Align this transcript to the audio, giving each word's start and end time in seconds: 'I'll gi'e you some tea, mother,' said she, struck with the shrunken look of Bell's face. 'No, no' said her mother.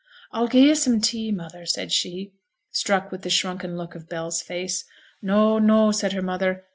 'I'll 0.31 0.47
gi'e 0.47 0.61
you 0.69 0.73
some 0.73 0.99
tea, 0.99 1.31
mother,' 1.31 1.67
said 1.67 1.91
she, 1.91 2.33
struck 2.71 3.11
with 3.11 3.21
the 3.21 3.29
shrunken 3.29 3.77
look 3.77 3.93
of 3.93 4.09
Bell's 4.09 4.41
face. 4.41 4.83
'No, 5.21 5.59
no' 5.59 5.91
said 5.91 6.13
her 6.13 6.23
mother. 6.23 6.65